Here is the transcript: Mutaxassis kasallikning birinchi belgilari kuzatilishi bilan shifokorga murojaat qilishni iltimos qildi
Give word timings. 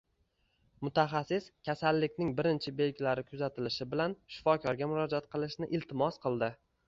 Mutaxassis 0.85 1.49
kasallikning 1.69 2.31
birinchi 2.39 2.73
belgilari 2.79 3.25
kuzatilishi 3.27 3.87
bilan 3.93 4.17
shifokorga 4.37 4.89
murojaat 4.95 5.29
qilishni 5.35 5.69
iltimos 5.79 6.19
qildi 6.25 6.51